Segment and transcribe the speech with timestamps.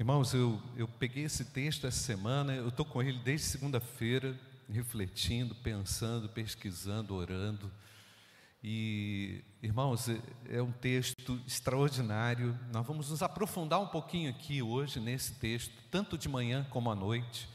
[0.00, 4.34] Irmãos, eu, eu peguei esse texto essa semana, eu estou com ele desde segunda-feira,
[4.66, 7.70] refletindo, pensando, pesquisando, orando.
[8.64, 10.18] E, irmãos, é,
[10.48, 12.58] é um texto extraordinário.
[12.72, 16.94] Nós vamos nos aprofundar um pouquinho aqui hoje nesse texto, tanto de manhã como à
[16.94, 17.46] noite,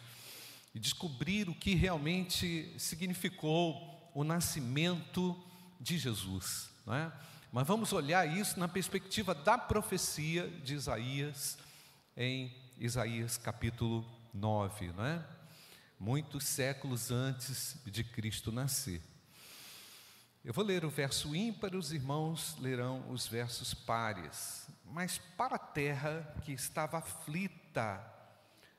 [0.76, 5.36] e descobrir o que realmente significou o nascimento
[5.82, 6.70] de Jesus.
[6.86, 7.12] Não é?
[7.52, 11.58] Mas vamos olhar isso na perspectiva da profecia de Isaías,
[12.16, 15.26] em Isaías capítulo 9, não é?
[16.00, 19.02] muitos séculos antes de Cristo nascer.
[20.44, 24.70] Eu vou ler o verso ímpar, os irmãos lerão os versos pares.
[24.86, 28.00] Mas para a terra que estava aflita,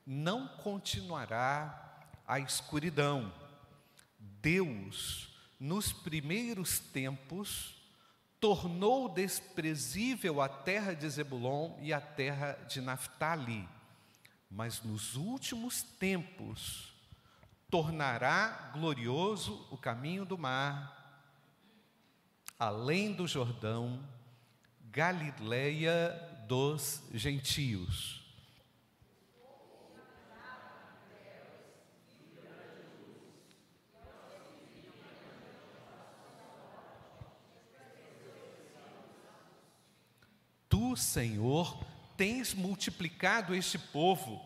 [0.06, 3.32] não continuará a escuridão.
[4.40, 7.75] Deus, nos primeiros tempos,
[8.40, 13.68] tornou desprezível a terra de Zebulon e a terra de Naphtali.
[14.50, 16.92] Mas nos últimos tempos,
[17.70, 20.96] tornará glorioso o caminho do mar
[22.58, 24.02] além do Jordão,
[24.90, 26.10] Galileia
[26.48, 28.25] dos gentios.
[40.96, 41.78] Senhor,
[42.16, 44.44] tens multiplicado este povo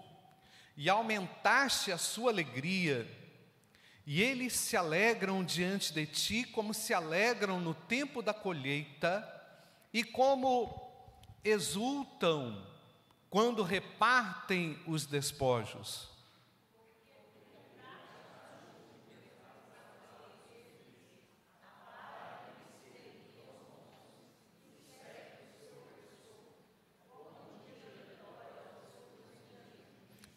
[0.76, 3.06] e aumentaste a sua alegria
[4.06, 9.24] e eles se alegram diante de ti, como se alegram no tempo da colheita,
[9.92, 10.90] e como
[11.44, 12.66] exultam
[13.28, 16.08] quando repartem os despojos.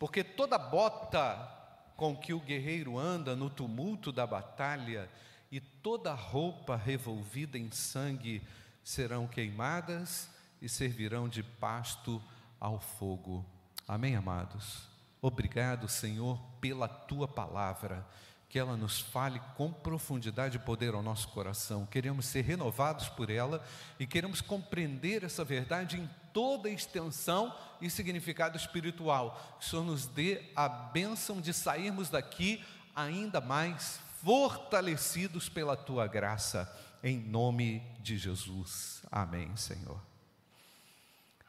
[0.03, 1.37] Porque toda bota
[1.95, 5.09] com que o guerreiro anda no tumulto da batalha,
[5.49, 8.45] e toda roupa revolvida em sangue
[8.83, 10.29] serão queimadas
[10.61, 12.21] e servirão de pasto
[12.59, 13.45] ao fogo.
[13.87, 14.89] Amém, amados?
[15.21, 18.05] Obrigado, Senhor, pela tua palavra
[18.49, 21.85] que ela nos fale com profundidade e poder ao nosso coração.
[21.85, 23.63] Queremos ser renovados por ela
[23.97, 29.57] e queremos compreender essa verdade em toda extensão e significado espiritual.
[29.59, 32.63] Que o Senhor nos dê a bênção de sairmos daqui
[32.95, 36.71] ainda mais fortalecidos pela tua graça,
[37.03, 39.03] em nome de Jesus.
[39.11, 40.01] Amém, Senhor.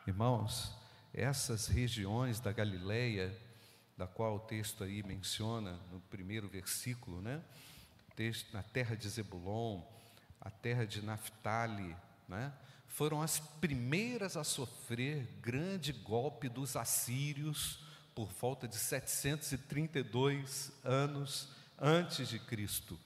[0.07, 0.75] Irmãos,
[1.13, 3.35] essas regiões da Galileia,
[3.97, 7.41] da qual o texto aí menciona no primeiro versículo, né?
[8.17, 9.83] Texto, na terra de Zebulon,
[10.41, 11.97] a terra de Naphtali,
[12.29, 12.53] né?
[12.95, 17.81] Foram as primeiras a sofrer grande golpe dos assírios
[18.15, 22.97] por volta de 732 anos antes de Cristo.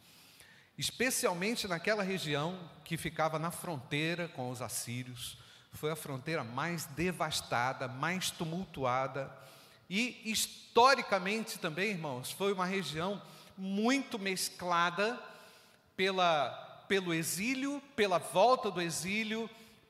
[0.77, 5.38] Especialmente naquela região que ficava na fronteira com os assírios,
[5.72, 9.34] foi a fronteira mais devastada, mais tumultuada
[9.88, 13.22] e historicamente também, irmãos, foi uma região
[13.56, 15.19] muito mesclada
[15.97, 16.50] pela,
[16.87, 19.48] pelo exílio, pela volta do exílio,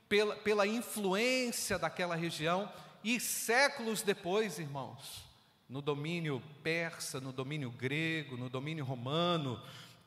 [0.08, 2.70] pela, pela influência daquela região,
[3.02, 5.24] e séculos depois, irmãos,
[5.68, 9.60] no domínio persa, no domínio grego, no domínio romano,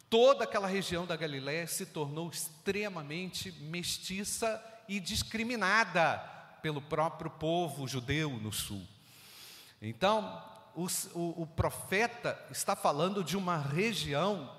[0.09, 6.17] toda aquela região da Galiléia se tornou extremamente mestiça e discriminada
[6.61, 8.85] pelo próprio povo judeu no sul.
[9.81, 10.43] Então,
[10.75, 14.49] o, o, o profeta está falando de uma região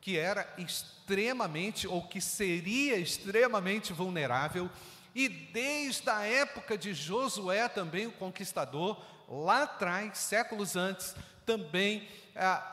[0.00, 4.70] que era extremamente, ou que seria extremamente vulnerável,
[5.14, 11.14] e desde a época de Josué também, o conquistador, lá atrás, séculos antes,
[11.44, 12.06] também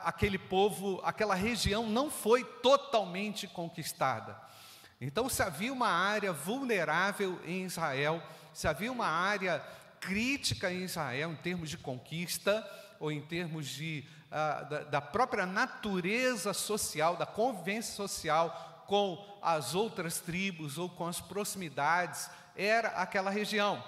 [0.04, 4.40] aquele povo, aquela região não foi totalmente conquistada.
[5.00, 8.22] Então, se havia uma área vulnerável em Israel,
[8.54, 9.62] se havia uma área
[10.00, 12.64] crítica em Israel em termos de conquista
[13.00, 14.06] ou em termos de,
[14.90, 22.30] da, própria natureza social, da convivência social com as outras tribos ou com as proximidades,
[22.56, 23.82] era aquela região.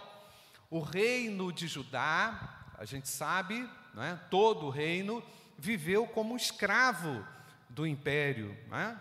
[0.71, 4.17] O reino de Judá, a gente sabe, é?
[4.31, 5.23] todo o reino
[5.57, 7.25] viveu como escravo
[7.69, 8.57] do império.
[8.73, 8.97] É?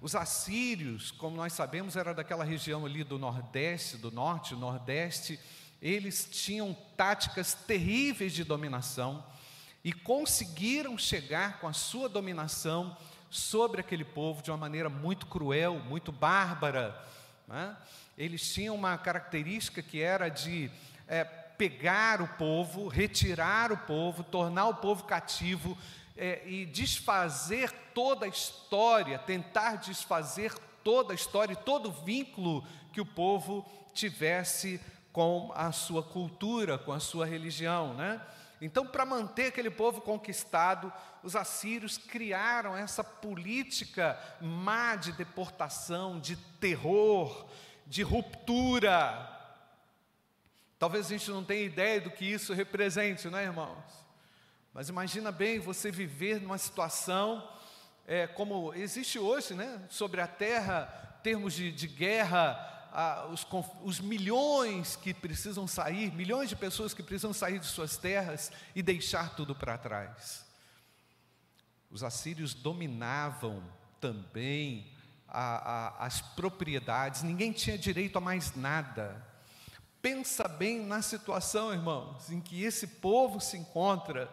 [0.00, 5.40] Os assírios, como nós sabemos, era daquela região ali do nordeste, do norte, nordeste,
[5.80, 9.24] eles tinham táticas terríveis de dominação
[9.86, 12.96] e conseguiram chegar com a sua dominação
[13.30, 17.00] sobre aquele povo de uma maneira muito cruel, muito bárbara.
[17.46, 17.76] Né?
[18.18, 20.68] Eles tinham uma característica que era de
[21.06, 25.78] é, pegar o povo, retirar o povo, tornar o povo cativo
[26.16, 32.66] é, e desfazer toda a história, tentar desfazer toda a história e todo o vínculo
[32.92, 34.80] que o povo tivesse
[35.12, 38.20] com a sua cultura, com a sua religião, né?
[38.60, 40.92] Então, para manter aquele povo conquistado,
[41.22, 47.46] os assírios criaram essa política má de deportação, de terror,
[47.86, 49.32] de ruptura.
[50.78, 54.06] Talvez a gente não tenha ideia do que isso represente, não é, irmãos?
[54.72, 57.46] Mas imagina bem você viver numa situação
[58.06, 59.82] é, como existe hoje, né?
[59.90, 60.84] Sobre a terra,
[61.22, 62.75] termos de, de guerra,
[63.30, 63.46] os,
[63.82, 68.82] os, milhões que precisam sair, milhões de pessoas que precisam sair de suas terras e
[68.82, 70.46] deixar tudo para trás.
[71.90, 73.62] Os assírios dominavam
[74.00, 74.90] também
[75.28, 79.22] a, a, as propriedades, ninguém tinha direito a mais nada.
[80.00, 84.30] Pensa bem na situação, irmãos, em que esse povo se encontra.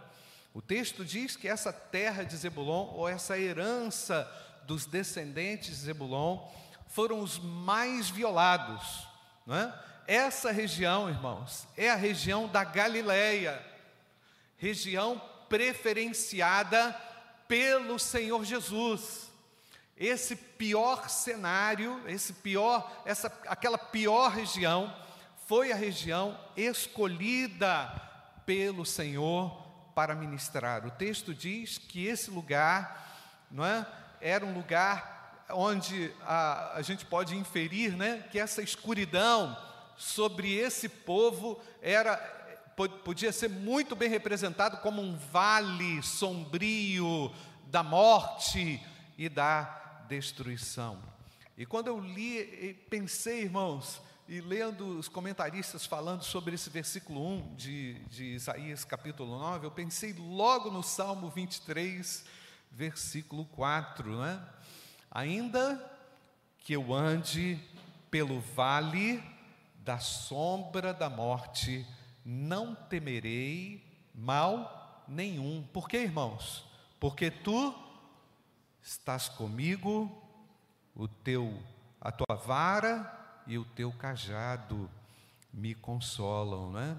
[0.54, 4.30] O texto diz que essa terra de Zebulon, ou essa herança
[4.66, 6.48] dos descendentes de Zebulon,
[6.94, 9.07] foram os mais violados.
[9.45, 9.84] Não é?
[10.07, 13.63] Essa região, irmãos, é a região da Galileia,
[14.57, 16.94] região preferenciada
[17.48, 19.31] pelo Senhor Jesus.
[19.98, 24.94] Esse pior cenário, esse pior, essa, aquela pior região,
[25.48, 27.90] foi a região escolhida
[28.45, 29.51] pelo Senhor
[29.95, 30.86] para ministrar.
[30.86, 33.88] O texto diz que esse lugar, não é,
[34.22, 35.12] era um lugar
[35.53, 39.57] onde a, a gente pode inferir né, que essa escuridão
[39.95, 42.31] sobre esse povo era
[43.05, 47.31] podia ser muito bem representado como um vale sombrio
[47.67, 48.81] da morte
[49.17, 51.00] e da destruição.
[51.56, 57.56] E quando eu li, pensei, irmãos, e lendo os comentaristas falando sobre esse versículo 1
[57.56, 62.25] de, de Isaías capítulo 9, eu pensei logo no Salmo 23,
[62.71, 64.41] versículo 4, não é?
[65.15, 65.80] Ainda
[66.57, 67.60] que eu ande
[68.10, 69.24] pelo vale
[69.77, 71.86] da sombra da morte,
[72.25, 75.68] não temerei mal nenhum.
[75.71, 76.65] Por quê, irmãos?
[77.00, 77.75] Porque tu
[78.81, 80.12] estás comigo,
[80.95, 81.62] o teu
[82.01, 84.89] a tua vara e o teu cajado
[85.54, 86.98] me consolam, né?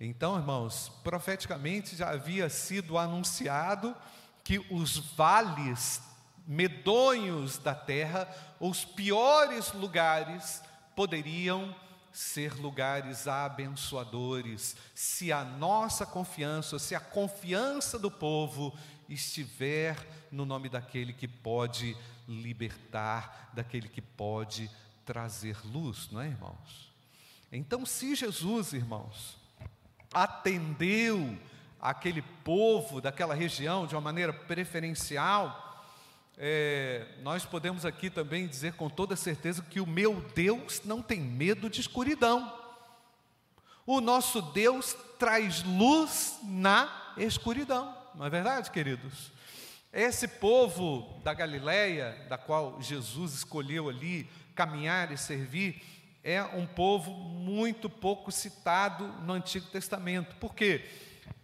[0.00, 3.94] Então, irmãos, profeticamente já havia sido anunciado
[4.42, 6.02] que os vales
[6.46, 8.28] medonhos da terra,
[8.60, 10.62] os piores lugares
[10.94, 11.74] poderiam
[12.12, 18.72] ser lugares abençoadores, se a nossa confiança, se a confiança do povo
[19.08, 19.96] estiver
[20.30, 21.96] no nome daquele que pode
[22.28, 24.70] libertar, daquele que pode
[25.04, 26.92] trazer luz, não é, irmãos?
[27.50, 29.36] Então, se Jesus, irmãos,
[30.12, 31.36] atendeu
[31.80, 35.73] aquele povo daquela região de uma maneira preferencial,
[36.36, 41.20] é, nós podemos aqui também dizer com toda certeza que o meu Deus não tem
[41.20, 42.52] medo de escuridão.
[43.86, 49.30] O nosso Deus traz luz na escuridão, não é verdade, queridos?
[49.92, 55.80] Esse povo da Galileia, da qual Jesus escolheu ali caminhar e servir,
[56.24, 60.34] é um povo muito pouco citado no Antigo Testamento.
[60.36, 60.84] Por quê?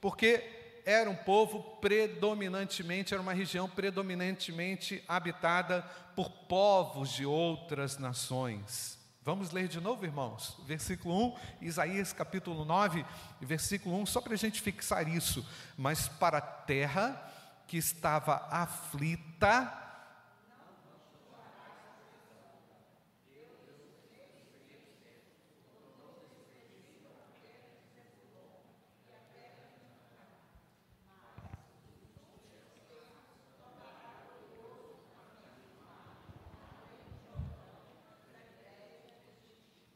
[0.00, 0.59] Porque
[0.90, 5.82] era um povo predominantemente, era uma região predominantemente habitada
[6.16, 8.98] por povos de outras nações.
[9.22, 13.04] Vamos ler de novo, irmãos, versículo 1, Isaías capítulo 9,
[13.40, 15.46] versículo 1, só para a gente fixar isso.
[15.76, 17.30] Mas para a terra
[17.68, 19.72] que estava aflita,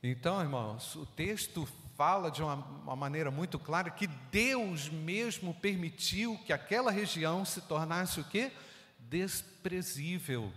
[0.07, 6.39] Então, irmãos, o texto fala de uma, uma, maneira muito clara que Deus mesmo permitiu
[6.45, 8.53] que aquela região se tornasse o quê?
[8.99, 10.53] Desprezível.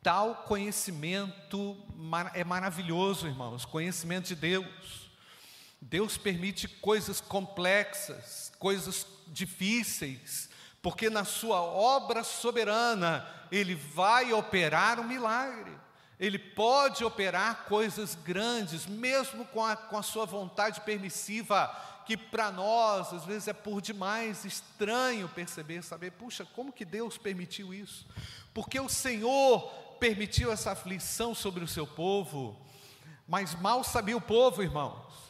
[0.00, 1.76] Tal conhecimento
[2.32, 5.10] é maravilhoso, irmãos, conhecimento de Deus.
[5.80, 10.48] Deus permite coisas complexas, coisas difíceis,
[10.80, 15.72] porque na sua obra soberana ele vai operar um milagre.
[16.18, 21.68] Ele pode operar coisas grandes, mesmo com a, com a sua vontade permissiva,
[22.06, 27.18] que para nós, às vezes, é por demais estranho perceber, saber, puxa, como que Deus
[27.18, 28.06] permitiu isso?
[28.52, 29.62] Porque o Senhor
[29.98, 32.60] permitiu essa aflição sobre o seu povo,
[33.26, 35.24] mas mal sabia o povo, irmãos,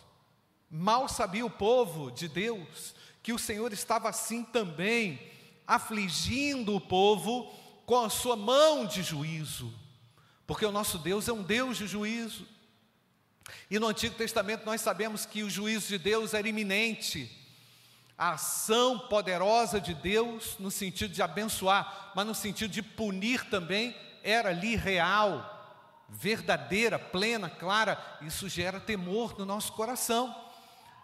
[0.76, 5.20] Mal sabia o povo de Deus que o Senhor estava assim também,
[5.64, 7.48] afligindo o povo
[7.86, 9.72] com a sua mão de juízo,
[10.46, 12.46] porque o nosso Deus é um Deus de juízo.
[13.70, 17.30] E no Antigo Testamento nós sabemos que o juízo de Deus era iminente,
[18.16, 23.94] a ação poderosa de Deus, no sentido de abençoar, mas no sentido de punir também,
[24.22, 25.50] era ali real,
[26.08, 28.00] verdadeira, plena, clara.
[28.22, 30.34] Isso gera temor no nosso coração.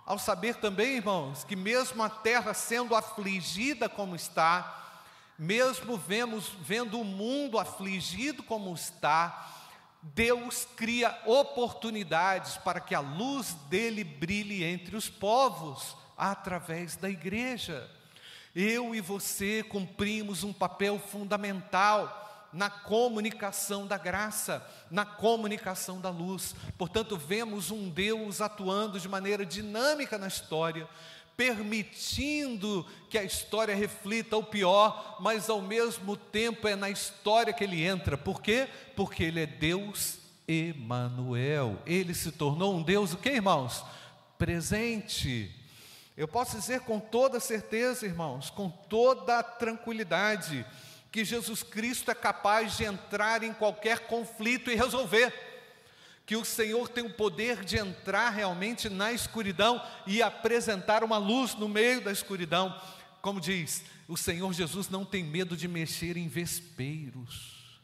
[0.06, 4.79] Ao saber também, irmãos, que mesmo a terra sendo afligida como está,
[5.40, 9.50] mesmo vemos, vendo o mundo afligido como está,
[10.02, 17.90] Deus cria oportunidades para que a luz dele brilhe entre os povos através da igreja.
[18.54, 22.20] Eu e você cumprimos um papel fundamental
[22.52, 26.54] na comunicação da graça, na comunicação da luz.
[26.76, 30.86] Portanto, vemos um Deus atuando de maneira dinâmica na história,
[31.36, 37.64] permitindo que a história reflita o pior, mas ao mesmo tempo é na história que
[37.64, 38.18] ele entra.
[38.18, 38.68] Por quê?
[38.94, 41.78] Porque ele é Deus Emanuel.
[41.86, 43.84] Ele se tornou um Deus o que, irmãos?
[44.36, 45.54] Presente.
[46.16, 50.66] Eu posso dizer com toda certeza, irmãos, com toda tranquilidade,
[51.10, 55.49] que Jesus Cristo é capaz de entrar em qualquer conflito e resolver.
[56.30, 61.56] Que o Senhor tem o poder de entrar realmente na escuridão e apresentar uma luz
[61.56, 62.72] no meio da escuridão.
[63.20, 67.80] Como diz, o Senhor Jesus não tem medo de mexer em vespeiros.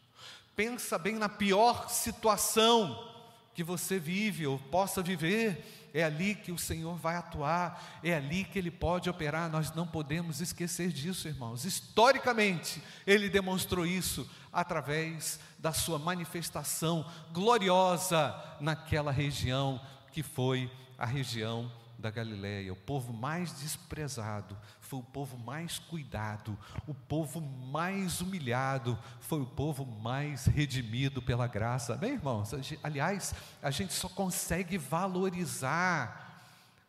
[0.54, 3.15] Pensa bem na pior situação
[3.56, 8.44] que você vive ou possa viver é ali que o Senhor vai atuar, é ali
[8.44, 9.50] que Ele pode operar.
[9.50, 11.64] Nós não podemos esquecer disso, irmãos.
[11.64, 19.80] Historicamente, Ele demonstrou isso através da Sua manifestação gloriosa naquela região
[20.12, 26.56] que foi a região da Galileia, o povo mais desprezado, foi o povo mais cuidado,
[26.86, 31.96] o povo mais humilhado, foi o povo mais redimido pela graça.
[31.96, 36.24] Bem, irmãos, aliás, a gente só consegue valorizar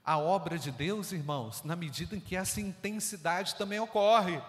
[0.03, 4.41] a obra de Deus, irmãos, na medida em que essa intensidade também ocorre.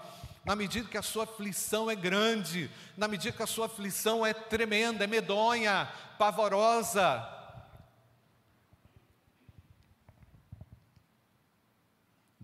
[0.45, 4.33] Na medida que a sua aflição é grande, na medida que a sua aflição é
[4.33, 7.38] tremenda, é medonha, pavorosa,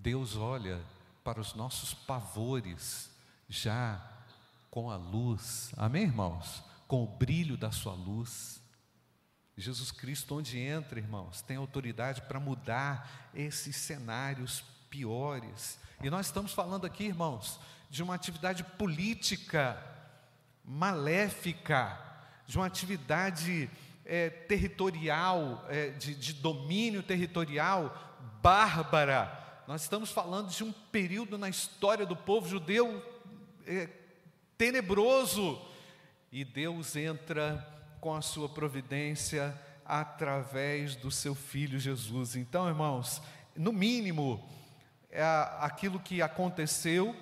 [0.05, 0.83] Deus olha
[1.25, 3.11] para os nossos pavores
[3.49, 4.07] já
[4.71, 6.63] com a luz, amém, irmãos?
[6.87, 8.61] Com o brilho da Sua luz.
[9.57, 15.79] Jesus Cristo, onde entra, irmãos, tem autoridade para mudar esses cenários piores.
[16.03, 17.59] E nós estamos falando aqui, irmãos,
[17.89, 19.83] de uma atividade política
[20.63, 21.99] maléfica,
[22.47, 23.71] de uma atividade
[24.05, 31.49] é, territorial, é, de, de domínio territorial bárbara nós estamos falando de um período na
[31.49, 33.03] história do povo judeu
[33.67, 33.89] é,
[34.59, 35.59] tenebroso,
[36.31, 37.67] e Deus entra
[38.01, 42.37] com a sua providência através do seu filho Jesus.
[42.37, 43.23] Então, irmãos,
[43.57, 44.47] no mínimo,
[45.11, 45.23] é
[45.61, 47.17] aquilo que aconteceu,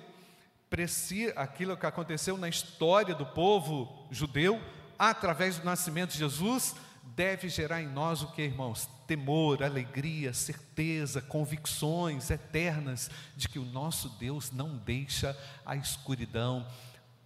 [1.35, 4.59] aquilo que aconteceu na história do povo judeu,
[4.99, 8.87] através do nascimento de Jesus, deve gerar em nós o que, irmãos?
[9.05, 16.65] Temor, alegria, certeza, convicções eternas de que o nosso Deus não deixa a escuridão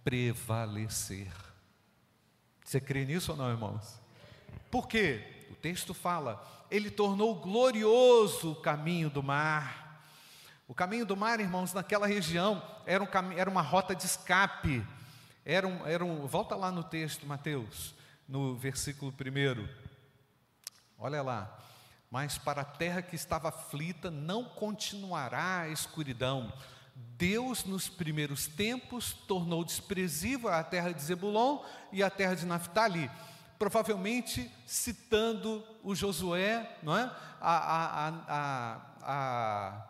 [0.02, 1.32] prevalecer.
[2.64, 4.00] Você crê nisso ou não, irmãos?
[4.70, 5.46] Por quê?
[5.50, 10.04] O texto fala, ele tornou glorioso o caminho do mar.
[10.66, 14.84] O caminho do mar, irmãos, naquela região era, um, era uma rota de escape.
[15.46, 17.96] Era um, era um, volta lá no texto, Mateus
[18.28, 19.66] no versículo 1.
[20.98, 21.58] Olha lá.
[22.10, 26.52] Mas para a terra que estava aflita não continuará a escuridão.
[26.94, 33.10] Deus, nos primeiros tempos, tornou desprezível a terra de Zebulon e a terra de Naphtali,
[33.58, 37.10] provavelmente citando o Josué, não é?
[37.40, 39.86] a, a, a, a,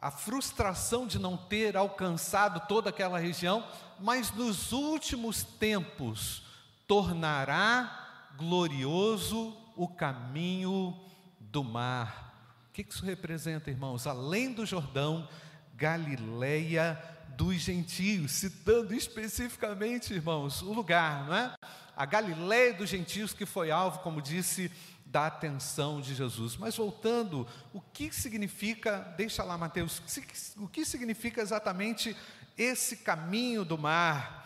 [0.00, 3.66] a frustração de não ter alcançado toda aquela região,
[3.98, 6.45] mas nos últimos tempos,
[6.86, 10.98] tornará glorioso o caminho
[11.40, 12.34] do mar.
[12.68, 14.06] O que isso representa, irmãos?
[14.06, 15.28] Além do Jordão,
[15.74, 17.02] Galileia
[17.36, 21.54] dos gentios, citando especificamente, irmãos, o lugar, não é?
[21.94, 24.70] A Galileia dos gentios que foi alvo, como disse,
[25.04, 26.56] da atenção de Jesus.
[26.56, 30.02] Mas voltando, o que significa, deixa lá Mateus,
[30.56, 32.16] o que significa exatamente
[32.56, 34.45] esse caminho do mar?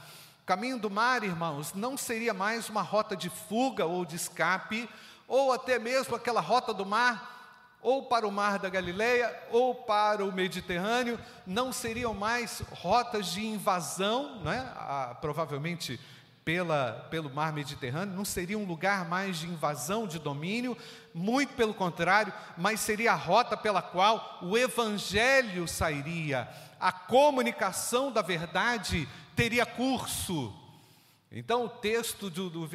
[0.50, 4.90] Caminho do mar, irmãos, não seria mais uma rota de fuga ou de escape,
[5.28, 10.24] ou até mesmo aquela rota do mar ou para o mar da Galileia, ou para
[10.24, 14.68] o Mediterrâneo, não seriam mais rotas de invasão, né?
[14.74, 16.00] Ah, provavelmente
[16.44, 20.76] pela, pelo mar Mediterrâneo, não seria um lugar mais de invasão, de domínio,
[21.14, 26.48] muito pelo contrário, mas seria a rota pela qual o evangelho sairia,
[26.80, 29.08] a comunicação da verdade
[29.40, 30.54] teria curso.
[31.32, 32.66] Então, o texto do, do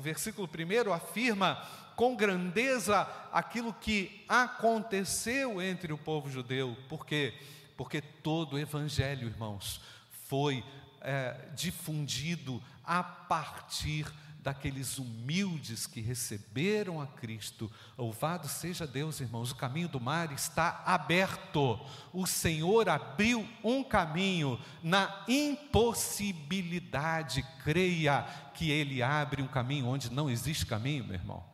[0.00, 1.62] versículo primeiro afirma
[1.94, 6.74] com grandeza aquilo que aconteceu entre o povo judeu.
[6.88, 7.34] Por quê?
[7.76, 9.78] Porque todo o evangelho, irmãos,
[10.26, 10.64] foi
[11.02, 14.06] é, difundido a partir
[14.46, 17.68] daqueles humildes que receberam a Cristo.
[17.98, 21.80] Louvado seja Deus, irmãos, o caminho do mar está aberto.
[22.12, 27.44] O Senhor abriu um caminho na impossibilidade.
[27.64, 28.22] Creia
[28.54, 31.44] que Ele abre um caminho onde não existe caminho, meu irmão.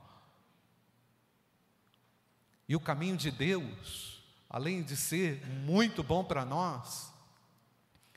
[2.69, 7.11] E o caminho de Deus, além de ser muito bom para nós,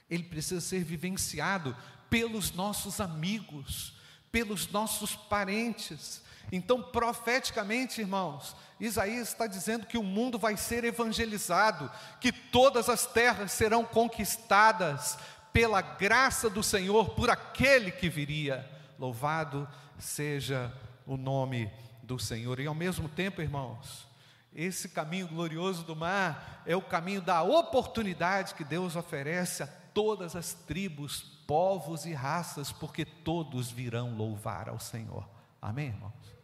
[0.10, 1.74] ele precisa ser vivenciado
[2.10, 3.95] pelos nossos amigos,
[4.36, 6.22] pelos nossos parentes.
[6.52, 11.90] Então, profeticamente, irmãos, Isaías está dizendo que o mundo vai ser evangelizado,
[12.20, 15.18] que todas as terras serão conquistadas
[15.54, 18.70] pela graça do Senhor, por aquele que viria.
[19.00, 19.66] Louvado
[19.98, 20.70] seja
[21.08, 21.72] o nome
[22.04, 22.60] do Senhor.
[22.60, 24.06] E ao mesmo tempo, irmãos,
[24.54, 30.36] esse caminho glorioso do mar é o caminho da oportunidade que Deus oferece a todas
[30.36, 35.28] as tribos, povos e raças, porque todos virão louvar ao Senhor.
[35.62, 36.36] Amém, irmãos?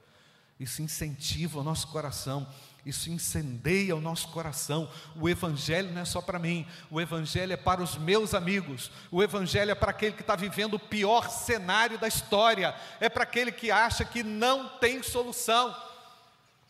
[0.60, 2.48] Isso incentiva o nosso coração,
[2.86, 4.88] isso incendeia o nosso coração.
[5.16, 9.24] O Evangelho não é só para mim, o Evangelho é para os meus amigos, o
[9.24, 13.52] Evangelho é para aquele que está vivendo o pior cenário da história, é para aquele
[13.52, 15.76] que acha que não tem solução.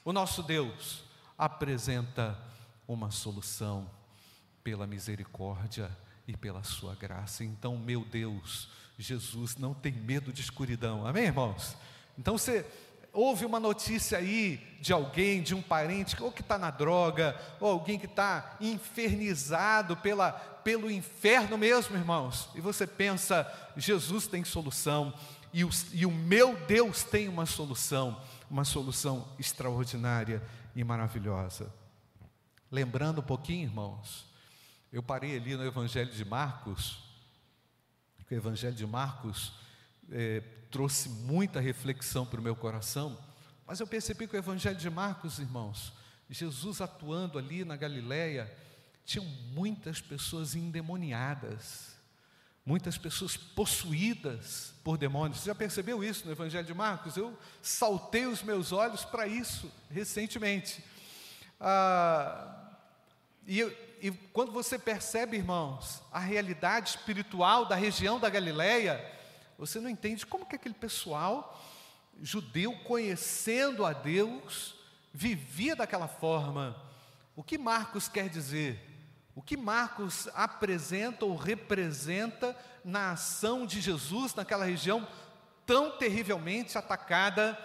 [0.05, 1.03] O nosso Deus
[1.38, 2.39] apresenta
[2.88, 3.89] uma solução
[4.63, 5.91] pela misericórdia
[6.31, 7.44] e pela sua graça.
[7.44, 11.05] Então, meu Deus, Jesus não tem medo de escuridão.
[11.05, 11.75] Amém, irmãos?
[12.17, 12.65] Então você
[13.13, 17.70] ouve uma notícia aí de alguém, de um parente, ou que está na droga, ou
[17.70, 25.13] alguém que está infernizado pela, pelo inferno mesmo, irmãos, e você pensa, Jesus tem solução,
[25.53, 30.41] e o, e o meu Deus tem uma solução, uma solução extraordinária
[30.74, 31.74] e maravilhosa.
[32.72, 34.30] Lembrando um pouquinho, irmãos,
[34.91, 36.99] eu parei ali no Evangelho de Marcos,
[38.27, 39.53] que o Evangelho de Marcos
[40.11, 43.17] é, trouxe muita reflexão para o meu coração,
[43.65, 45.93] mas eu percebi que o Evangelho de Marcos, irmãos,
[46.29, 48.49] Jesus atuando ali na Galileia,
[49.03, 51.95] tinham muitas pessoas endemoniadas,
[52.65, 55.39] muitas pessoas possuídas por demônios.
[55.39, 57.17] Você já percebeu isso no Evangelho de Marcos?
[57.17, 60.83] Eu saltei os meus olhos para isso recentemente.
[61.59, 62.71] Ah,
[63.45, 69.00] e eu, e quando você percebe, irmãos, a realidade espiritual da região da Galileia,
[69.59, 71.61] você não entende como que aquele pessoal
[72.20, 74.75] judeu, conhecendo a Deus,
[75.14, 76.75] vivia daquela forma.
[77.35, 78.90] O que Marcos quer dizer?
[79.35, 85.07] O que Marcos apresenta ou representa na ação de Jesus naquela região
[85.66, 87.57] tão terrivelmente atacada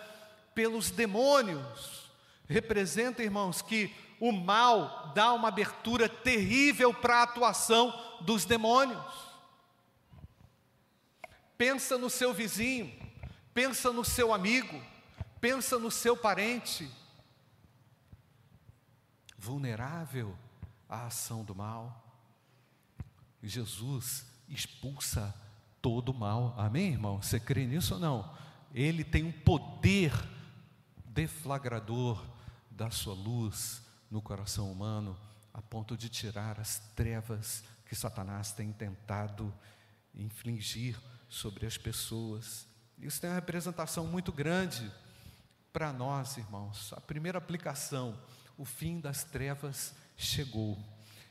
[0.55, 2.11] pelos demônios?
[2.47, 9.05] Representa, irmãos, que o mal dá uma abertura terrível para a atuação dos demônios.
[11.57, 12.93] Pensa no seu vizinho,
[13.55, 14.83] pensa no seu amigo,
[15.41, 16.91] pensa no seu parente,
[19.39, 20.37] vulnerável
[20.89, 22.03] à ação do mal.
[23.43, 25.35] Jesus expulsa
[25.81, 26.55] todo o mal.
[26.59, 27.23] Amém, irmão?
[27.23, 28.37] Você crê nisso ou não?
[28.75, 30.13] Ele tem um poder
[31.07, 32.23] deflagrador
[32.71, 35.17] da sua luz no coração humano
[35.53, 39.53] a ponto de tirar as trevas que Satanás tem tentado
[40.15, 42.67] infligir sobre as pessoas.
[42.99, 44.93] Isso tem uma representação muito grande
[45.73, 46.93] para nós, irmãos.
[46.95, 48.19] A primeira aplicação,
[48.57, 50.79] o fim das trevas chegou.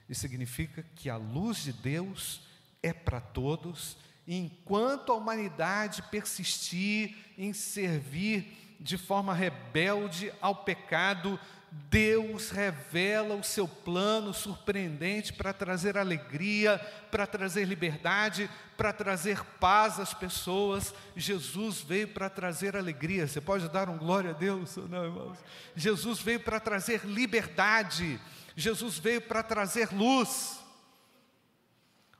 [0.10, 2.42] Isso significa que a luz de Deus
[2.82, 11.40] é para todos, e enquanto a humanidade persistir em servir de forma rebelde ao pecado,
[11.72, 16.80] Deus revela o seu plano surpreendente para trazer alegria,
[17.12, 20.94] para trazer liberdade, para trazer paz às pessoas.
[21.16, 23.28] Jesus veio para trazer alegria.
[23.28, 25.38] Você pode dar um glória a Deus ou não, irmãos?
[25.76, 28.20] Jesus veio para trazer liberdade.
[28.56, 30.60] Jesus veio para trazer luz.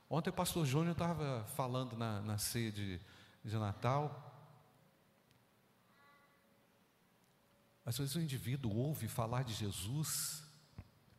[0.08, 3.00] Ontem o pastor Júnior estava falando na, na ceia de,
[3.44, 4.25] de Natal
[7.86, 10.44] Às vezes o indivíduo ouve falar de Jesus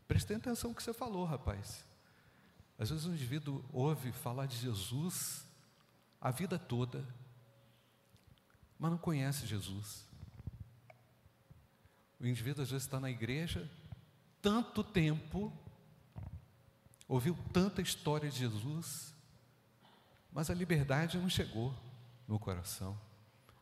[0.07, 1.85] Preste atenção no que você falou, rapaz.
[2.79, 5.45] Às vezes um indivíduo ouve falar de Jesus
[6.21, 7.05] a vida toda,
[8.79, 10.05] mas não conhece Jesus.
[12.19, 13.69] O indivíduo às vezes está na igreja
[14.41, 15.51] tanto tempo,
[17.07, 19.13] ouviu tanta história de Jesus,
[20.31, 21.75] mas a liberdade não chegou
[22.27, 22.97] no coração,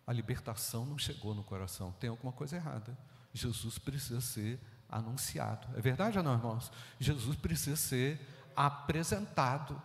[0.06, 1.92] a libertação não chegou no coração.
[2.00, 2.98] Tem alguma coisa errada.
[3.34, 5.68] Jesus precisa ser anunciado.
[5.78, 6.72] É verdade ou não, irmãos?
[7.00, 8.20] Jesus precisa ser
[8.56, 9.82] apresentado.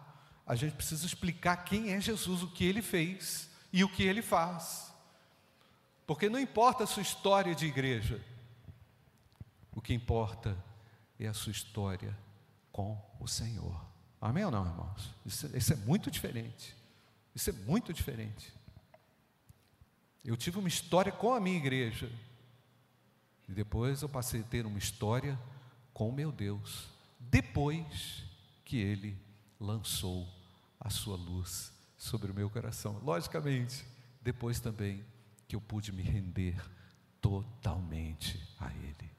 [0.46, 4.22] A gente precisa explicar quem é Jesus, o que ele fez e o que ele
[4.22, 4.92] faz.
[6.06, 8.20] Porque não importa a sua história de igreja,
[9.72, 10.56] o que importa
[11.18, 12.16] é a sua história
[12.72, 13.80] com o Senhor.
[14.20, 15.14] Amém ou não, irmãos?
[15.24, 16.76] Isso, isso é muito diferente.
[17.35, 18.52] Isso é muito diferente.
[20.24, 22.11] Eu tive uma história com a minha igreja.
[23.48, 25.38] E depois eu passei a ter uma história
[25.92, 26.88] com o meu Deus.
[27.18, 28.24] Depois
[28.64, 29.18] que Ele
[29.59, 30.28] lançou
[30.78, 33.00] a sua luz sobre o meu coração.
[33.02, 33.85] Logicamente,
[34.22, 35.04] depois também
[35.48, 36.56] que eu pude me render
[37.20, 39.11] totalmente a Ele.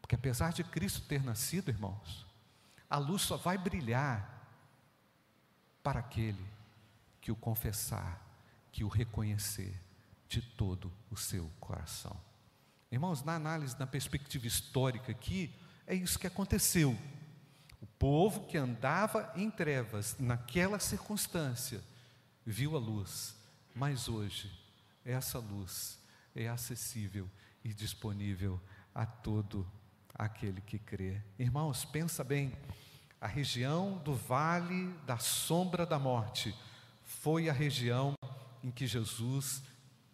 [0.00, 2.26] Porque apesar de Cristo ter nascido, irmãos,
[2.88, 4.46] a luz só vai brilhar
[5.82, 6.46] para aquele
[7.20, 8.22] que o confessar,
[8.70, 9.87] que o reconhecer
[10.28, 12.18] de todo o seu coração.
[12.90, 15.54] Irmãos, na análise, na perspectiva histórica aqui,
[15.86, 16.96] é isso que aconteceu.
[17.80, 21.82] O povo que andava em trevas naquela circunstância
[22.44, 23.36] viu a luz,
[23.74, 24.50] mas hoje
[25.04, 25.98] essa luz
[26.34, 27.28] é acessível
[27.64, 28.60] e disponível
[28.94, 29.66] a todo
[30.14, 31.22] aquele que crê.
[31.38, 32.52] Irmãos, pensa bem,
[33.20, 36.54] a região do vale da sombra da morte
[37.02, 38.14] foi a região
[38.62, 39.62] em que Jesus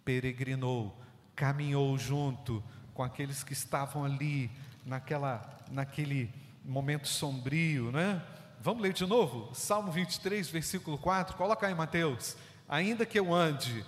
[0.04, 0.96] peregrinou,
[1.34, 2.62] caminhou junto
[2.92, 4.50] com aqueles que estavam ali
[4.84, 6.32] naquela naquele
[6.64, 8.22] momento sombrio, né?
[8.60, 9.54] Vamos ler de novo?
[9.54, 11.36] Salmo 23, versículo 4.
[11.36, 12.36] Coloca aí, Mateus.
[12.68, 13.84] Ainda que eu ande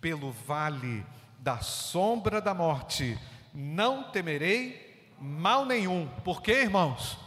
[0.00, 1.04] pelo vale
[1.38, 3.18] da sombra da morte,
[3.52, 6.08] não temerei mal nenhum.
[6.24, 7.18] Por quê, irmãos?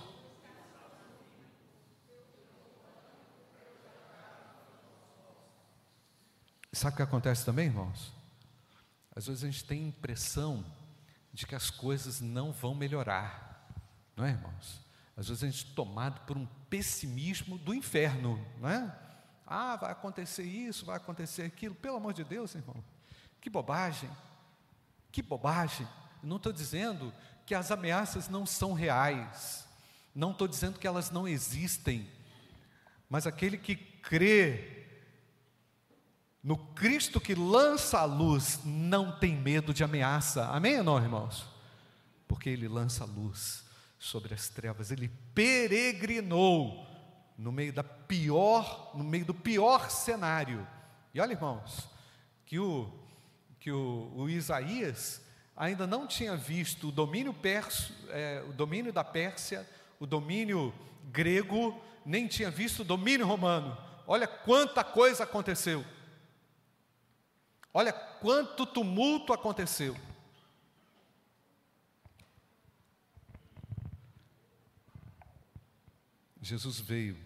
[6.72, 8.15] Sabe o que acontece também, irmãos?
[9.16, 10.66] Às vezes a gente tem a impressão
[11.32, 13.70] de que as coisas não vão melhorar,
[14.16, 14.82] não é, irmãos?
[15.16, 19.00] Às vezes a gente é tomado por um pessimismo do inferno, não é?
[19.48, 21.76] Ah, vai acontecer isso, vai acontecer aquilo.
[21.76, 22.84] Pelo amor de Deus, irmão,
[23.40, 24.10] que bobagem,
[25.12, 25.88] que bobagem.
[26.22, 27.14] não estou dizendo
[27.46, 29.66] que as ameaças não são reais,
[30.14, 32.10] não estou dizendo que elas não existem,
[33.10, 34.85] mas aquele que crê
[36.46, 40.46] no Cristo que lança a luz, não tem medo de ameaça.
[40.50, 41.44] Amém ou não, irmãos?
[42.28, 43.66] Porque ele lança a luz
[43.98, 46.86] sobre as trevas, ele peregrinou
[47.36, 50.68] no meio da pior, no meio do pior cenário.
[51.16, 51.90] E olha, irmãos,
[52.46, 52.94] que o
[53.60, 55.24] que o, o Isaías
[55.58, 59.68] ainda não tinha visto o domínio perso, é, o domínio da Pérsia,
[60.00, 60.72] o domínio
[61.06, 63.76] grego, nem tinha visto o domínio romano.
[64.06, 65.84] Olha quanta coisa aconteceu.
[67.78, 69.98] Olha quanto tumulto aconteceu.
[76.42, 77.18] Jesus veio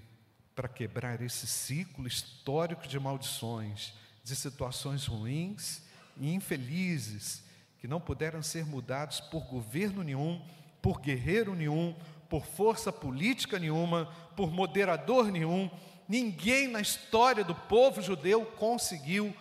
[0.56, 5.84] para quebrar esse ciclo histórico de maldições, de situações ruins
[6.18, 7.44] e infelizes,
[7.78, 10.44] que não puderam ser mudados por governo nenhum,
[10.82, 11.96] por guerreiro nenhum,
[12.28, 15.70] por força política nenhuma, por moderador nenhum.
[16.08, 19.32] Ninguém na história do povo judeu conseguiu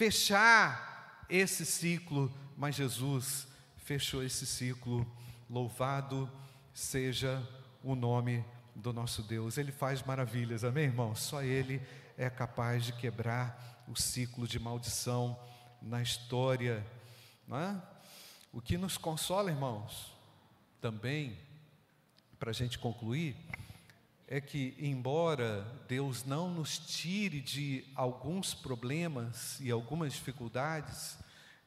[0.00, 5.06] fechar esse ciclo, mas Jesus fechou esse ciclo.
[5.50, 6.26] Louvado
[6.72, 7.46] seja
[7.84, 8.42] o nome
[8.74, 9.58] do nosso Deus.
[9.58, 11.14] Ele faz maravilhas, amém, irmão?
[11.14, 11.82] Só Ele
[12.16, 15.38] é capaz de quebrar o ciclo de maldição
[15.82, 16.82] na história.
[17.46, 17.82] Não é?
[18.54, 20.16] O que nos consola, irmãos,
[20.80, 21.36] também,
[22.38, 23.36] para a gente concluir,
[24.30, 31.18] é que, embora Deus não nos tire de alguns problemas e algumas dificuldades,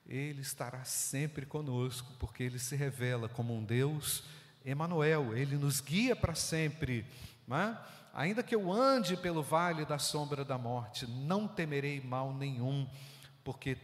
[0.07, 4.23] Ele estará sempre conosco, porque Ele se revela como um Deus
[4.63, 7.05] Emanuel, Ele nos guia para sempre.
[7.51, 7.77] É?
[8.13, 12.89] Ainda que eu ande pelo vale da sombra da morte, não temerei mal nenhum,
[13.43, 13.77] porque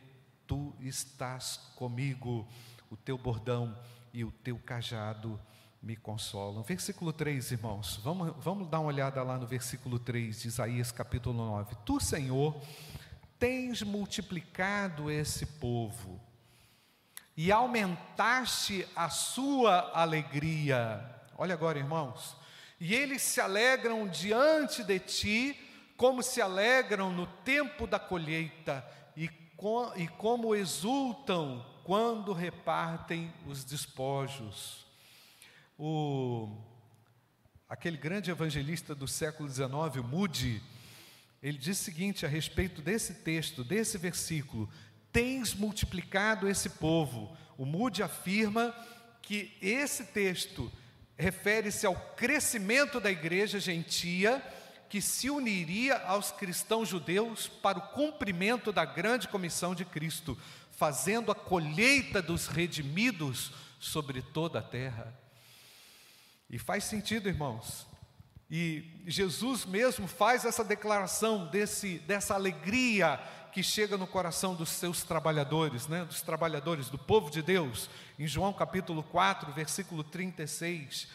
[0.47, 2.47] Tu estás comigo,
[2.89, 3.77] o Teu bordão
[4.13, 5.37] e o Teu cajado
[5.81, 6.61] me consolam.
[6.63, 11.35] Versículo 3, irmãos, vamos, vamos dar uma olhada lá no versículo 3 de Isaías capítulo
[11.35, 11.75] 9.
[11.85, 12.61] Tu, Senhor,
[13.37, 16.19] tens multiplicado esse povo
[17.35, 21.09] e aumentaste a sua alegria.
[21.37, 22.35] Olha agora, irmãos.
[22.79, 29.29] E eles se alegram diante de ti, como se alegram no tempo da colheita, e,
[29.95, 34.88] e como exultam quando repartem os despojos.
[35.81, 36.49] O,
[37.69, 40.61] aquele grande evangelista do século XIX, o Moody,
[41.41, 44.69] ele diz o seguinte a respeito desse texto, desse versículo:
[45.09, 47.33] Tens multiplicado esse povo.
[47.57, 48.75] O Moody afirma
[49.21, 50.69] que esse texto
[51.17, 54.43] refere-se ao crescimento da igreja gentia
[54.89, 60.37] que se uniria aos cristãos judeus para o cumprimento da grande comissão de Cristo,
[60.71, 65.28] fazendo a colheita dos redimidos sobre toda a terra.
[66.49, 67.87] E faz sentido, irmãos.
[68.49, 73.19] E Jesus mesmo faz essa declaração desse, dessa alegria
[73.51, 78.27] que chega no coração dos seus trabalhadores, né, dos trabalhadores do povo de Deus, em
[78.27, 81.07] João capítulo 4, versículo 36.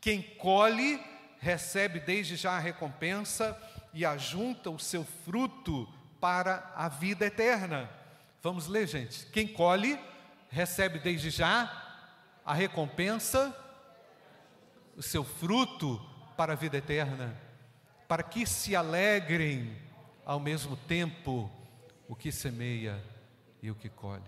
[0.00, 1.00] Quem colhe,
[1.38, 3.56] recebe desde já a recompensa
[3.92, 5.88] e ajunta o seu fruto
[6.20, 7.90] para a vida eterna.
[8.42, 9.26] Vamos ler, gente.
[9.26, 9.98] Quem colhe,
[10.50, 11.70] recebe desde já
[12.44, 13.56] a recompensa,
[14.96, 16.00] o seu fruto
[16.36, 17.36] para a vida eterna,
[18.08, 19.76] para que se alegrem
[20.24, 21.50] ao mesmo tempo
[22.08, 23.02] o que semeia
[23.62, 24.22] e o que colhe.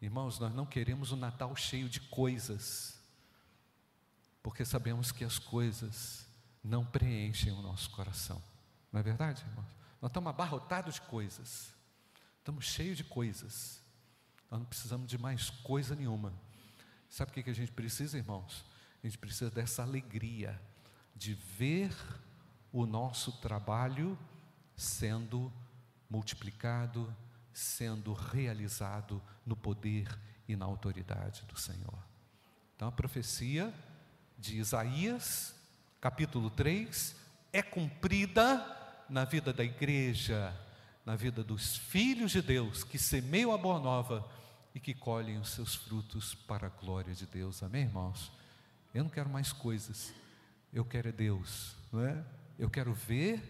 [0.00, 2.98] Irmãos, nós não queremos um Natal cheio de coisas,
[4.42, 6.26] porque sabemos que as coisas
[6.62, 8.42] não preenchem o nosso coração.
[8.92, 9.66] Não é verdade, irmãos?
[10.00, 11.74] Nós estamos abarrotados de coisas,
[12.38, 13.82] estamos cheios de coisas,
[14.50, 16.32] nós não precisamos de mais coisa nenhuma.
[17.08, 18.64] Sabe o que a gente precisa, irmãos?
[19.08, 20.60] A gente precisa dessa alegria
[21.16, 21.96] de ver
[22.70, 24.18] o nosso trabalho
[24.76, 25.50] sendo
[26.10, 27.10] multiplicado,
[27.50, 30.06] sendo realizado no poder
[30.46, 31.98] e na autoridade do Senhor.
[32.76, 33.72] Então a profecia
[34.38, 35.54] de Isaías,
[36.02, 37.16] capítulo 3,
[37.50, 38.62] é cumprida
[39.08, 40.54] na vida da igreja,
[41.06, 44.30] na vida dos filhos de Deus que semeiam a boa nova
[44.74, 47.62] e que colhem os seus frutos para a glória de Deus.
[47.62, 48.36] Amém, irmãos?
[48.94, 50.14] Eu não quero mais coisas,
[50.72, 52.24] eu quero é Deus, não é?
[52.58, 53.42] Eu quero ver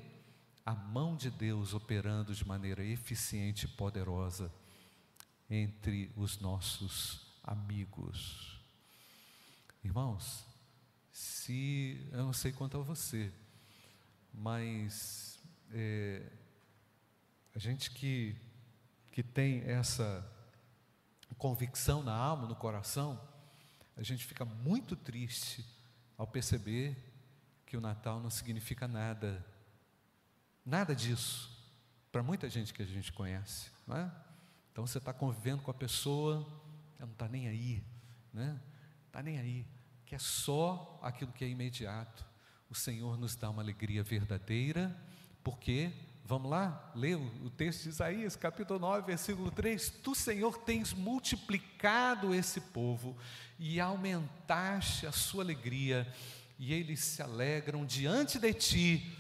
[0.67, 4.53] a mão de Deus operando de maneira eficiente e poderosa
[5.49, 8.61] entre os nossos amigos.
[9.83, 10.45] Irmãos,
[11.11, 13.33] se eu não sei quanto a você,
[14.35, 15.41] mas
[15.73, 16.31] é,
[17.55, 18.37] a gente que,
[19.11, 20.27] que tem essa
[21.39, 23.21] convicção na alma, no coração,
[23.99, 25.63] a gente fica muito triste
[26.17, 26.97] ao perceber
[27.67, 29.45] que o Natal não significa nada
[30.69, 31.51] Nada disso.
[32.13, 34.13] Para muita gente que a gente conhece, não é?
[34.71, 36.47] Então você está convivendo com a pessoa,
[36.99, 37.83] ela não está nem aí,
[38.35, 38.61] né?
[39.07, 39.67] Está nem aí,
[40.05, 42.23] que é só aquilo que é imediato.
[42.69, 44.95] O Senhor nos dá uma alegria verdadeira,
[45.43, 45.91] porque,
[46.29, 52.35] vamos lá, ler o texto de Isaías, capítulo 9, versículo 3: Tu, Senhor, tens multiplicado
[52.35, 53.17] esse povo
[53.59, 56.07] e aumentaste a sua alegria,
[56.59, 59.17] e eles se alegram diante de ti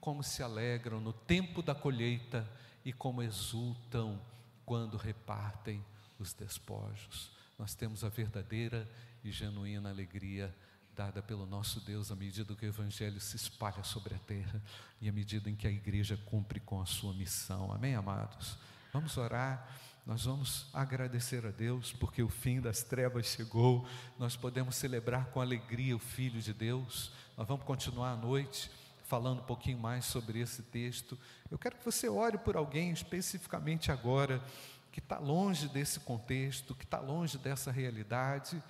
[0.00, 2.48] como se alegram no tempo da colheita
[2.84, 4.20] e como exultam
[4.64, 5.84] quando repartem
[6.16, 7.32] os despojos.
[7.58, 8.88] Nós temos a verdadeira
[9.24, 10.54] e genuína alegria
[10.96, 14.62] dada pelo nosso Deus à medida que o Evangelho se espalha sobre a terra
[15.00, 17.72] e à medida em que a igreja cumpre com a sua missão.
[17.72, 18.58] Amém, amados?
[18.92, 19.66] Vamos orar.
[20.04, 23.86] Nós vamos agradecer a Deus porque o fim das trevas chegou.
[24.18, 27.12] Nós podemos celebrar com alegria o Filho de Deus.
[27.36, 28.70] Nós vamos continuar à noite
[29.04, 31.18] falando um pouquinho mais sobre esse texto.
[31.50, 34.42] Eu quero que você ore por alguém especificamente agora,
[34.90, 38.62] que está longe desse contexto, que está longe dessa realidade,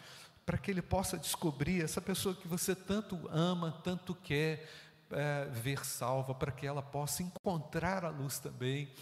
[0.44, 4.68] para que ele possa descobrir essa pessoa que você tanto ama, tanto quer
[5.10, 8.92] é, ver salva, para que ela possa encontrar a luz também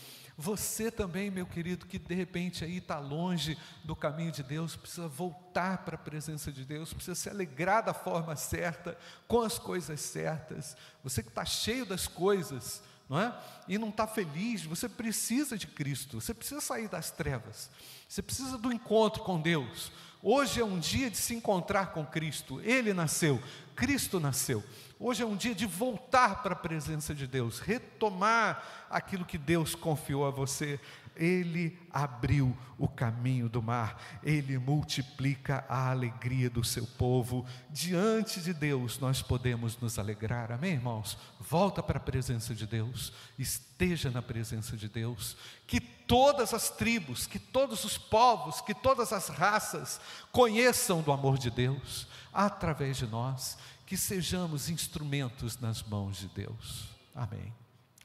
[0.40, 5.06] você também, meu querido, que de repente aí está longe do caminho de Deus, precisa
[5.06, 8.96] voltar para a presença de Deus, precisa se alegrar da forma certa,
[9.28, 10.74] com as coisas certas.
[11.04, 13.38] Você que está cheio das coisas, não é?
[13.68, 17.70] E não está feliz, você precisa de Cristo, você precisa sair das trevas,
[18.08, 19.92] você precisa do encontro com Deus.
[20.22, 23.42] Hoje é um dia de se encontrar com Cristo, Ele nasceu,
[23.74, 24.62] Cristo nasceu.
[24.98, 29.74] Hoje é um dia de voltar para a presença de Deus, retomar aquilo que Deus
[29.74, 30.78] confiou a você.
[31.16, 37.44] Ele abriu o caminho do mar, Ele multiplica a alegria do seu povo.
[37.68, 41.18] Diante de Deus nós podemos nos alegrar, amém, irmãos?
[41.38, 45.36] Volta para a presença de Deus, esteja na presença de Deus.
[45.66, 50.00] Que todas as tribos, que todos os povos, que todas as raças
[50.32, 56.88] conheçam do amor de Deus através de nós, que sejamos instrumentos nas mãos de Deus.
[57.14, 57.52] Amém.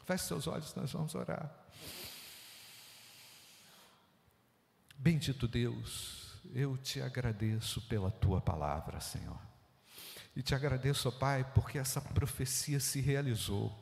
[0.06, 1.65] Feche seus olhos, nós vamos orar.
[4.98, 9.40] Bendito Deus, eu te agradeço pela tua palavra, Senhor.
[10.36, 13.74] E te agradeço, Pai, porque essa profecia se realizou.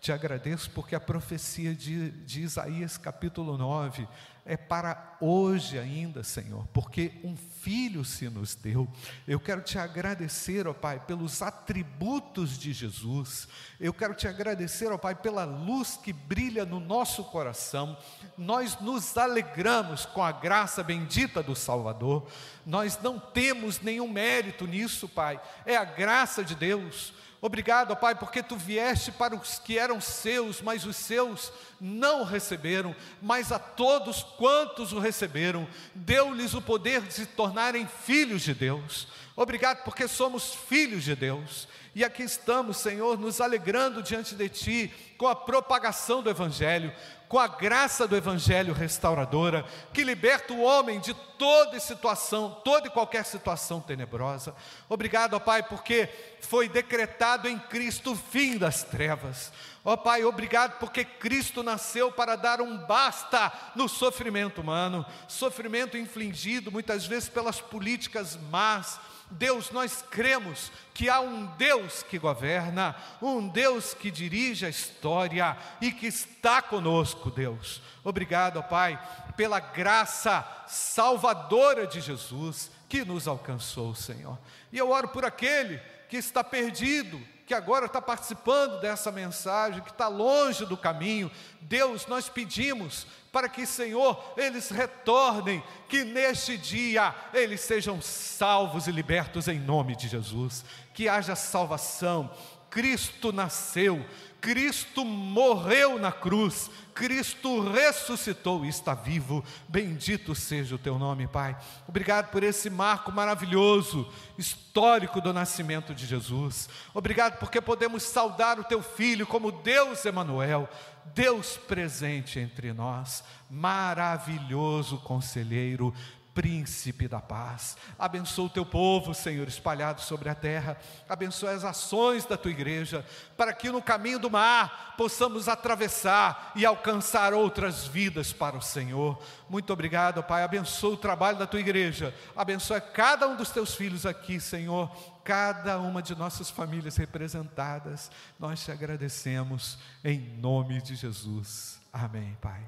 [0.00, 4.08] Te agradeço porque a profecia de, de Isaías capítulo 9
[4.50, 8.88] é para hoje ainda, Senhor, porque um filho se nos deu.
[9.24, 13.46] Eu quero te agradecer, ó Pai, pelos atributos de Jesus.
[13.78, 17.96] Eu quero te agradecer, ó Pai, pela luz que brilha no nosso coração.
[18.36, 22.26] Nós nos alegramos com a graça bendita do Salvador.
[22.66, 25.40] Nós não temos nenhum mérito nisso, Pai.
[25.64, 27.14] É a graça de Deus.
[27.42, 31.50] Obrigado, Pai, porque tu vieste para os que eram seus, mas os seus
[31.80, 38.42] não receberam, mas a todos quantos o receberam, deu-lhes o poder de se tornarem filhos
[38.42, 39.08] de Deus.
[39.34, 41.66] Obrigado, porque somos filhos de Deus.
[41.94, 46.92] E aqui estamos, Senhor, nos alegrando diante de Ti com a propagação do Evangelho,
[47.30, 52.90] com a graça do Evangelho restauradora, que liberta o homem de toda situação, toda e
[52.90, 54.52] qualquer situação tenebrosa.
[54.88, 56.08] Obrigado, ó Pai, porque
[56.40, 59.52] foi decretado em Cristo o fim das trevas.
[59.84, 66.72] Ó Pai, obrigado porque Cristo nasceu para dar um basta no sofrimento humano, sofrimento infligido
[66.72, 68.98] muitas vezes pelas políticas más,
[69.30, 75.56] Deus, nós cremos que há um Deus que governa, um Deus que dirige a história
[75.80, 77.80] e que está conosco, Deus.
[78.02, 79.00] Obrigado, Pai,
[79.36, 84.38] pela graça salvadora de Jesus que nos alcançou, Senhor.
[84.72, 89.90] E eu oro por aquele que está perdido, que agora está participando dessa mensagem, que
[89.90, 91.28] está longe do caminho.
[91.62, 98.92] Deus, nós pedimos para que, Senhor, eles retornem, que neste dia eles sejam salvos e
[98.92, 102.30] libertos em nome de Jesus, que haja salvação.
[102.70, 104.06] Cristo nasceu,
[104.40, 109.44] Cristo morreu na cruz, Cristo ressuscitou e está vivo.
[109.68, 111.56] Bendito seja o teu nome, Pai.
[111.86, 116.68] Obrigado por esse marco maravilhoso, histórico do nascimento de Jesus.
[116.94, 120.68] Obrigado porque podemos saudar o teu filho como Deus Emanuel,
[121.14, 125.94] Deus presente entre nós, maravilhoso conselheiro,
[126.34, 127.76] príncipe da paz.
[127.98, 130.76] Abençoa o teu povo, Senhor, espalhado sobre a terra.
[131.08, 133.04] Abençoa as ações da tua igreja,
[133.36, 139.20] para que no caminho do mar possamos atravessar e alcançar outras vidas para o Senhor.
[139.48, 140.42] Muito obrigado, Pai.
[140.42, 142.14] Abençoa o trabalho da tua igreja.
[142.36, 144.90] Abençoa cada um dos teus filhos aqui, Senhor.
[145.24, 148.10] Cada uma de nossas famílias representadas.
[148.38, 151.80] Nós te agradecemos em nome de Jesus.
[151.92, 152.62] Amém, Pai.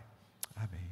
[0.54, 0.91] Amém.